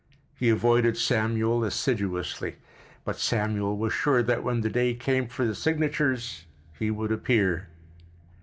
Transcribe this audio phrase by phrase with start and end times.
[0.35, 2.55] He avoided Samuel assiduously,
[3.05, 7.67] but Samuel was sure that when the day came for the signatures he would appear.